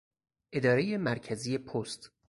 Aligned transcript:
ادارهی 0.53 0.97
مرکزی 0.97 1.57
پست 1.57 2.11